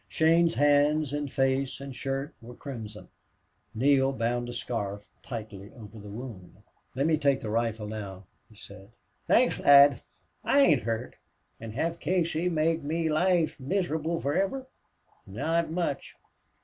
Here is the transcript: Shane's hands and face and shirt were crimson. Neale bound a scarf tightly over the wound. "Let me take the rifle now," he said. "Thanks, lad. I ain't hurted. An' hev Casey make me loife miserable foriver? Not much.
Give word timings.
Shane's 0.09 0.55
hands 0.55 1.13
and 1.13 1.31
face 1.31 1.79
and 1.79 1.95
shirt 1.95 2.33
were 2.41 2.55
crimson. 2.55 3.07
Neale 3.75 4.11
bound 4.11 4.49
a 4.49 4.53
scarf 4.53 5.05
tightly 5.21 5.71
over 5.73 5.99
the 5.99 6.09
wound. 6.09 6.55
"Let 6.95 7.05
me 7.05 7.17
take 7.19 7.39
the 7.39 7.51
rifle 7.51 7.85
now," 7.87 8.23
he 8.49 8.55
said. 8.55 8.89
"Thanks, 9.27 9.59
lad. 9.59 10.01
I 10.43 10.59
ain't 10.61 10.81
hurted. 10.81 11.17
An' 11.59 11.73
hev 11.73 11.99
Casey 11.99 12.49
make 12.49 12.81
me 12.81 13.09
loife 13.09 13.59
miserable 13.59 14.19
foriver? 14.19 14.65
Not 15.27 15.69
much. 15.69 16.15